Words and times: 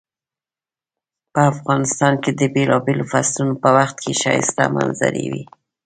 افغانستان 1.51 2.13
کې 2.23 2.31
د 2.39 2.41
بیلابیلو 2.55 3.09
فصلونو 3.11 3.53
په 3.63 3.69
وخت 3.77 3.97
کې 4.03 4.11
ښایسته 4.21 4.63
منظرۍ 4.75 5.25
وی 5.31 5.43